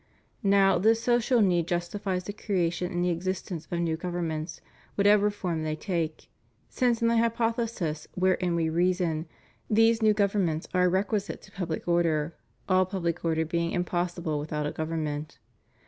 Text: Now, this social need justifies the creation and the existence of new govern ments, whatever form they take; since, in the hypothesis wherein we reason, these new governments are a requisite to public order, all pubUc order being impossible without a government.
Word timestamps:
Now, 0.41 0.79
this 0.79 0.99
social 0.99 1.43
need 1.43 1.67
justifies 1.67 2.23
the 2.23 2.33
creation 2.33 2.91
and 2.91 3.05
the 3.05 3.11
existence 3.11 3.67
of 3.69 3.79
new 3.81 3.97
govern 3.97 4.29
ments, 4.29 4.59
whatever 4.95 5.29
form 5.29 5.61
they 5.61 5.75
take; 5.75 6.27
since, 6.69 7.03
in 7.03 7.07
the 7.07 7.19
hypothesis 7.19 8.07
wherein 8.15 8.55
we 8.55 8.67
reason, 8.67 9.27
these 9.69 10.01
new 10.01 10.15
governments 10.15 10.67
are 10.73 10.85
a 10.85 10.89
requisite 10.89 11.39
to 11.43 11.51
public 11.51 11.87
order, 11.87 12.33
all 12.67 12.87
pubUc 12.87 13.23
order 13.23 13.45
being 13.45 13.73
impossible 13.73 14.39
without 14.39 14.65
a 14.65 14.71
government. 14.71 15.37